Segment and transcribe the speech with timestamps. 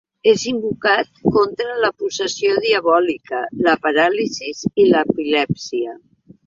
[0.29, 4.53] És invocat contra la possessió diabòlica, la paràlisi
[4.85, 5.99] i l'epilèpsia.